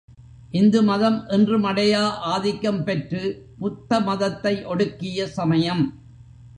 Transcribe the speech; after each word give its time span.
இந்து 0.51 0.79
மதம் 0.83 1.19
என்றுமடையா 1.27 2.01
ஆதிக்கம் 2.31 2.83
பெற்று 2.83 3.23
புத்த 3.59 3.99
மதத்தை 3.99 4.55
ஒடுக்கிய 4.65 5.27
சமயம். 5.37 5.83